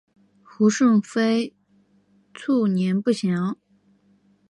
[0.41, 1.53] 胡顺妃
[2.33, 3.55] 卒年不详。